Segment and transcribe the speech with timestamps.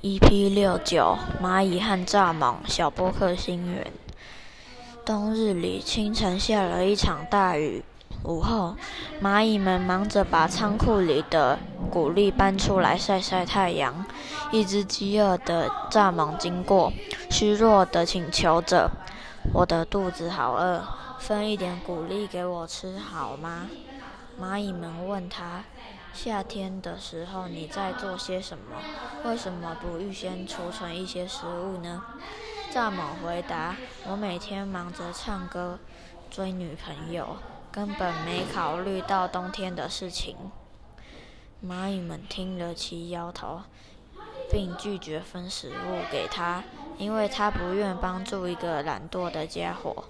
[0.00, 3.84] EP 六九蚂蚁和蚱蜢小波克星源。
[5.04, 7.82] 冬日里，清晨下了一场大雨。
[8.22, 8.76] 午后，
[9.20, 11.58] 蚂蚁们忙着把仓库里的
[11.90, 14.06] 谷粒搬出来晒晒太阳。
[14.52, 16.92] 一只饥饿的蚱蜢经过，
[17.28, 18.88] 虚弱的请求着
[19.52, 20.80] ：“我的肚子好饿，
[21.18, 23.66] 分一点谷粒给我吃好吗？”
[24.40, 25.64] 蚂蚁们问他。
[26.14, 28.80] 夏天的时候你在做些什么？
[29.24, 32.02] 为什么不预先储存一些食物呢？
[32.72, 33.76] 蚱蜢回答
[34.08, 35.78] ：“我每天忙着唱歌、
[36.30, 37.36] 追女朋友，
[37.70, 40.36] 根本没考虑到冬天的事情。”
[41.64, 43.62] 蚂蚁们听了齐摇头，
[44.50, 46.64] 并拒绝分食物给他，
[46.96, 50.04] 因为他不愿帮助一个懒惰的家伙。